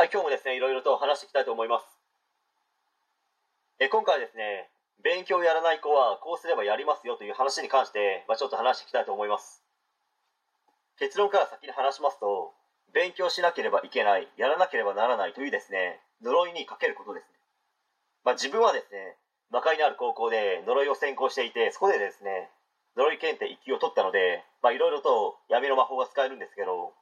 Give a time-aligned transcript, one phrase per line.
[0.00, 1.84] はい、今日もですね、いろいろと話していきたいと思います。
[3.80, 4.70] え今回はですね、
[5.04, 9.62] 勉強やらない子はこうすればやりますよという話に関して、まあ、ちょっと話していきたいと思います。
[10.96, 12.54] 結論から先に話しますと、
[12.94, 17.36] 勉強しなければいけない、やらなければならないというですね、呪いにかけることですね。
[18.24, 19.18] まあ、自分はですね、
[19.50, 22.48] 魔界のある高校で呪いを専攻していて、そこでですね、
[22.96, 26.94] 呪い検定1級を取ったので、まあ、いろいろと闇の魔法が使えるんですけど、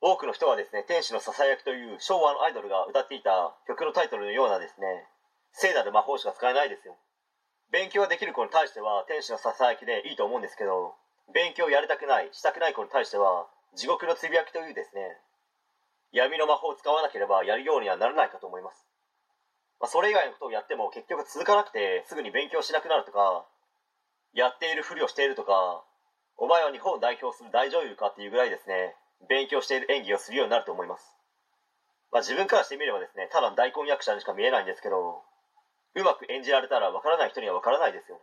[0.00, 4.86] 多くの人はですね、天使のささやきという昭和のアイドルが歌っていた曲のタイトルのようなですね、
[5.52, 6.96] 聖なる魔法しか使えないですよ。
[7.70, 10.94] 勉強ができる子に対しては天使のささやきでいいと思うんですけど、
[11.34, 15.20] 勉強をやりたくない、したくない子に対しては、地獄のつぶやきというですね、
[16.12, 18.86] 闇の魔法を使わなければやるようにはならないかと思います。
[19.80, 23.46] まあ、それ以外のことをやっても結局続かなくてすぐに勉強しなくなるとか、
[24.32, 25.84] やっているふりをしているとか、
[26.36, 28.96] お前は日本を代表する大女優かっていうぐらいですね、
[29.28, 31.16] 勉強している演技をするようになると思います。
[32.12, 35.22] まあ、自分からしてみればですね、ただの大根役者にしか見えないんですけど、
[35.94, 38.20] うまく演じられたらわからない人にはわからないですよ。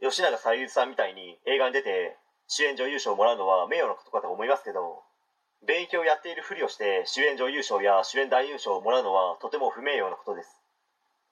[0.00, 2.16] 吉永小百合さんみたいに映画に出て
[2.48, 5.02] 主演女優賞をもらうのは名誉なことかと思いますけど、
[5.66, 10.56] 勉強をやっているふりをして主演女優賞や主演男優賞をもらうのはとても不名誉なことです。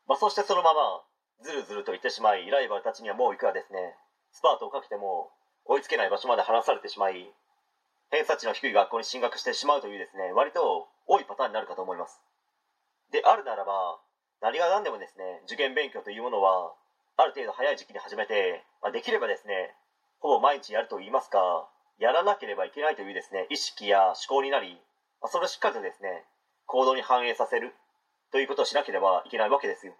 [0.06, 1.02] まあ、そしてそのまま、
[1.42, 3.94] ずるずると言ってしまい、ライバルたちにはもういくらですね、
[4.32, 5.30] スパートをかけても
[5.64, 7.30] 追いつけない場所まで離されてしまい、
[8.10, 12.20] 偏差値の低い学校に進学してしまうというですね、割と多いパターンになるかと思います。
[13.12, 13.98] であるならば、
[14.40, 16.72] 何が何でもですね、受験勉強というものは、
[17.16, 19.74] ある程度早い時期に始めて、まあ、できればですね、
[20.20, 24.80] ほぼ毎日やると言いますか、やらなければいけないというですね、意識や思考になり、
[25.20, 26.24] まあ、それをしっかりとですね、
[26.66, 27.74] 行動に反映させる
[28.30, 29.94] ということをしなければいけないわけですよ。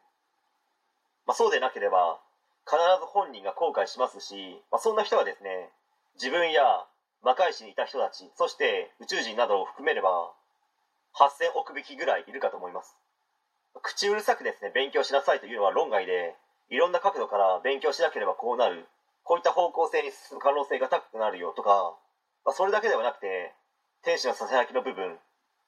[1.26, 2.20] まあ、そうでなければ、
[2.64, 5.70] 必ず本人が後悔しますし、まあ、そんな人はですね、
[6.14, 6.86] 自分や
[7.22, 10.32] 魔界市にいた人たち、そして宇宙人などを含めれば、
[11.14, 12.96] 8000億匹ぐらいいるかと思います。
[13.82, 16.36] 口うるさくですね、勉強しなさいというのは論外で、
[16.70, 18.86] いろんな角度から勉強しなければこうなる、
[19.24, 21.96] こういった方向性に進む可能性が高くなるよとか、
[22.44, 23.54] まあ、それだけではなくて、
[24.02, 25.18] 天使のささやきの部分、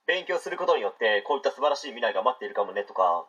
[0.06, 3.26] 勉強することによってこういった素晴らしい未来が待っているかもねとか、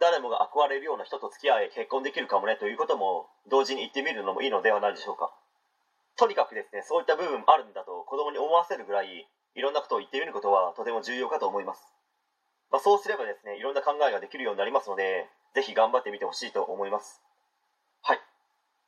[0.00, 5.32] 誰もが憧れるような人と付き合い結婚できるかもねということも同時に言ってみるのもいいのではないでしょうか。
[6.16, 11.80] とにかくですね、そういった部分もあるんだと子供に思わせるぐらいいろんなことを言ってみることはとても重要かと思います。
[12.70, 17.22] まあ、そうすればですね、いろんな考えができるようになりますので、ぜひ頑張ってみてほしいと思います。
[18.02, 18.20] はい。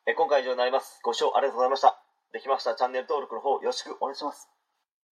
[0.07, 1.01] え今回以上になります。
[1.05, 2.03] ご視聴ありがとうございました。
[2.33, 4.56] できましたらチャンネル登録の方よろしくお願いします。